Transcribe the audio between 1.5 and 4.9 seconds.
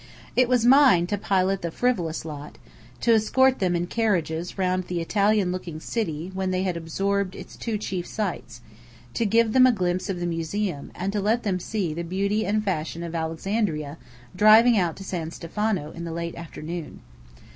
the "frivolous lot"; to escort them in carriages round